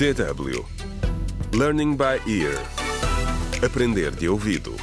[0.00, 0.64] DW
[1.52, 2.58] Learning by Ear
[3.62, 4.74] Aprender de ouvido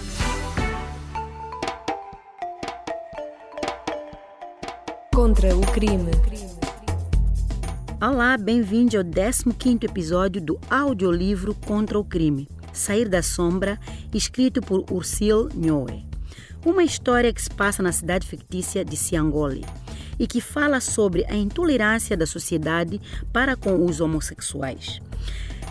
[5.11, 6.11] Contra o crime.
[7.99, 13.79] Olá, bem-vindo ao 15º episódio do audiolivro Contra o Crime, Sair da Sombra,
[14.13, 16.05] escrito por Ursil Nhoe.
[16.63, 19.65] Uma história que se passa na cidade fictícia de Siangoli
[20.19, 22.99] e que fala sobre a intolerância da sociedade
[23.31, 25.01] para com os homossexuais.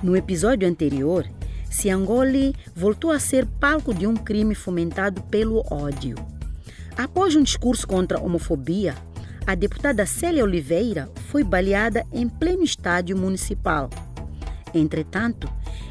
[0.02, 1.26] No episódio anterior,
[1.70, 6.16] Siangoli voltou a ser palco de um crime fomentado pelo ódio.
[6.96, 8.94] Após um discurso contra a homofobia,
[9.46, 13.90] a deputada Célia Oliveira foi baleada em pleno estádio municipal.
[14.74, 15.48] Entretanto,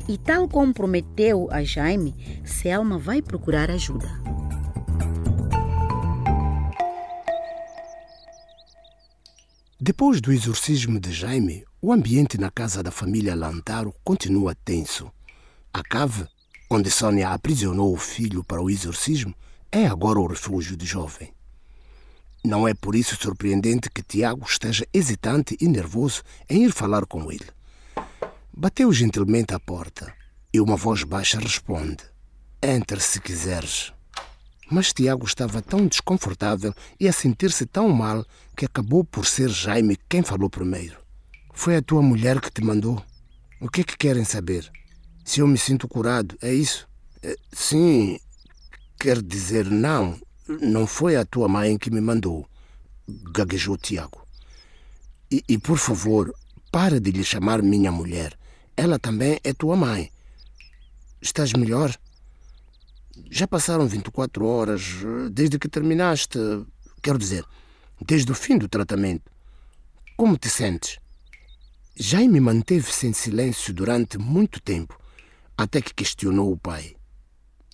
[0.08, 4.35] e tal como prometeu a Jaime, Selma vai procurar ajuda.
[9.88, 15.12] Depois do exorcismo de Jaime, o ambiente na casa da família Lantaro continua tenso.
[15.72, 16.26] A cave,
[16.68, 19.36] onde Sônia aprisionou o filho para o exorcismo,
[19.72, 21.32] é agora o refúgio do jovem.
[22.44, 27.32] Não é por isso surpreendente que Tiago esteja hesitante e nervoso em ir falar com
[27.32, 27.46] ele.
[28.52, 30.12] Bateu gentilmente à porta
[30.52, 32.04] e uma voz baixa responde:
[32.60, 33.94] Entra se quiseres.
[34.70, 39.98] Mas Tiago estava tão desconfortável e a sentir-se tão mal que acabou por ser Jaime
[40.10, 40.98] quem falou primeiro.
[41.54, 43.04] Foi a tua mulher que te mandou.
[43.62, 44.70] O que é que querem saber?
[45.24, 46.88] Se eu me sinto curado, é isso?
[47.24, 48.20] Eh, sim,
[49.00, 50.20] quer dizer não.
[50.48, 52.48] Não foi a tua mãe que me mandou.
[53.08, 54.26] Gaguejou Tiago.
[55.32, 56.34] E, e por favor,
[56.72, 58.38] para de lhe chamar minha mulher.
[58.76, 60.12] Ela também é tua mãe.
[61.22, 61.96] Estás melhor?
[63.30, 64.82] Já passaram 24 horas
[65.32, 66.40] desde que terminaste.
[67.02, 67.44] Quero dizer,
[68.06, 69.32] desde o fim do tratamento.
[70.16, 71.00] Como te sentes?
[71.98, 75.00] Jaime manteve-se em silêncio durante muito tempo,
[75.58, 76.96] até que questionou o pai.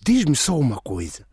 [0.03, 1.25] Diz-me só uma coisa.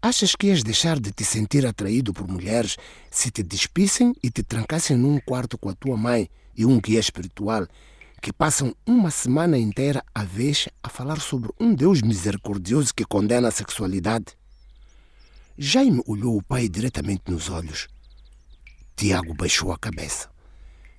[0.00, 2.76] Achas que ias deixar de te sentir atraído por mulheres
[3.10, 7.00] se te despissem e te trancassem num quarto com a tua mãe e um guia
[7.00, 7.66] espiritual
[8.20, 13.48] que passam uma semana inteira a vez a falar sobre um Deus misericordioso que condena
[13.48, 14.26] a sexualidade?
[15.58, 17.88] Jaime olhou o pai diretamente nos olhos.
[18.94, 20.28] Tiago baixou a cabeça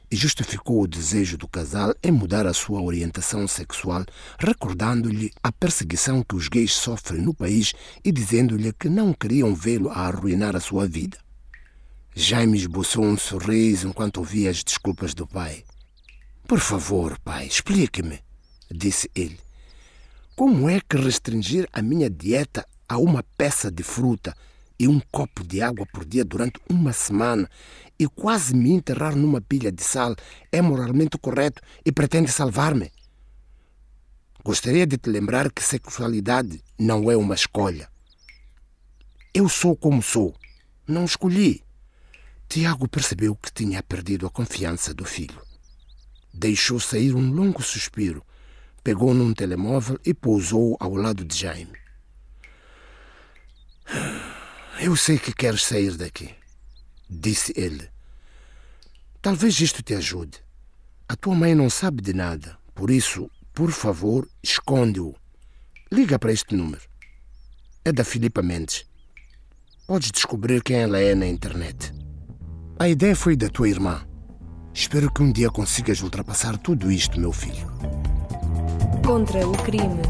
[0.10, 4.06] e justificou o desejo do casal em mudar a sua orientação sexual,
[4.40, 7.74] recordando-lhe a perseguição que os gays sofrem no país
[8.04, 11.18] e dizendo-lhe que não queriam vê-lo a arruinar a sua vida.
[12.16, 15.64] Jaime esboçou um sorriso enquanto ouvia as desculpas do pai.
[16.48, 18.22] Por favor, pai, explique-me,
[18.72, 19.38] disse ele.
[20.34, 24.34] Como é que restringir a minha dieta a uma peça de fruta
[24.80, 27.50] e um copo de água por dia durante uma semana
[28.00, 30.16] e quase me enterrar numa pilha de sal
[30.50, 32.94] é moralmente correto e pretende salvar-me?
[34.42, 37.90] Gostaria de te lembrar que sexualidade não é uma escolha.
[39.34, 40.34] Eu sou como sou.
[40.88, 41.62] Não escolhi.
[42.48, 45.46] Tiago percebeu que tinha perdido a confiança do filho.
[46.38, 48.24] Deixou sair um longo suspiro,
[48.84, 51.74] pegou num telemóvel e pousou ao lado de Jaime.
[54.80, 56.30] Eu sei que queres sair daqui,
[57.10, 57.90] disse ele.
[59.20, 60.38] Talvez isto te ajude.
[61.10, 65.16] A tua mãe não sabe de nada, por isso, por favor, esconde-o.
[65.92, 66.84] Liga para este número.
[67.84, 68.86] É da Filipa Mendes.
[69.88, 71.92] Podes descobrir quem ela é na internet.
[72.78, 74.06] A ideia foi da tua irmã.
[74.80, 77.66] Espero que um dia consigas ultrapassar tudo isto, meu filho.
[79.04, 80.04] Contra o crime.